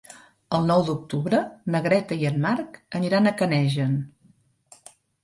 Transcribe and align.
El 0.59 0.63
nou 0.69 0.85
d'octubre 0.85 1.41
na 1.75 1.81
Greta 1.87 2.17
i 2.21 2.25
en 2.29 2.39
Marc 2.45 2.79
aniran 3.01 3.29
a 3.29 3.35
Canejan. 3.43 3.95